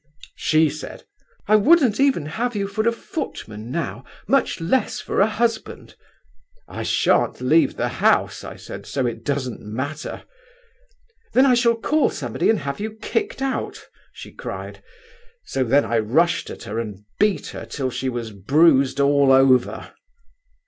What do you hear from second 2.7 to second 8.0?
a footman now, much less for a husband.' 'I shan't leave the